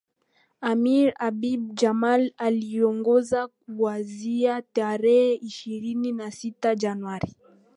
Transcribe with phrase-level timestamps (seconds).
[0.69, 7.35] Amir Habib Jamal aliongoza kuanzia tarehe ishirini na sita Januari